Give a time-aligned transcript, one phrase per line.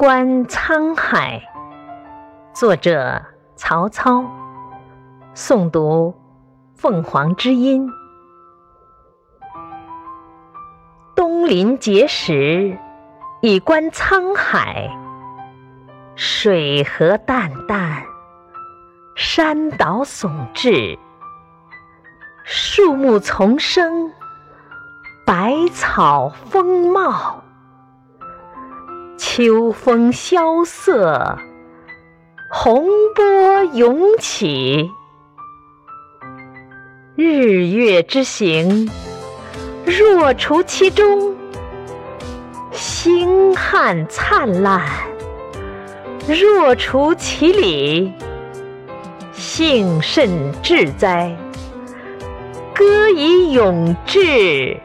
[0.00, 1.42] 观沧海，
[2.54, 3.22] 作者
[3.54, 4.24] 曹操，
[5.34, 6.18] 诵读
[6.74, 7.86] 凤凰之音。
[11.14, 12.78] 东临碣石，
[13.42, 14.88] 以观沧海。
[16.14, 18.02] 水何澹澹，
[19.14, 20.98] 山岛竦峙，
[22.42, 24.10] 树木丛生，
[25.26, 27.39] 百草丰茂。
[29.32, 31.38] 秋风萧瑟，
[32.50, 32.84] 洪
[33.14, 34.90] 波涌起。
[37.14, 38.90] 日月之行，
[39.84, 41.32] 若除其中；
[42.72, 44.82] 星汉灿烂，
[46.26, 48.12] 若除其里。
[49.32, 50.28] 幸甚
[50.60, 51.38] 至哉！
[52.74, 54.76] 歌以咏志。